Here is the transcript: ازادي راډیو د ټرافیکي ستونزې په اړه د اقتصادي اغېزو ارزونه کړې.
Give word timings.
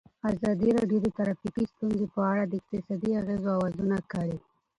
ازادي 0.31 0.69
راډیو 0.77 0.99
د 1.03 1.07
ټرافیکي 1.17 1.63
ستونزې 1.73 2.05
په 2.15 2.21
اړه 2.31 2.43
د 2.45 2.53
اقتصادي 2.59 3.11
اغېزو 3.21 3.53
ارزونه 3.67 3.97
کړې. 4.11 4.35